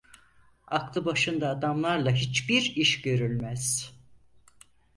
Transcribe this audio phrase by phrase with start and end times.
[0.67, 3.93] Aklı başında adamlarla hiçbir iş görülmez.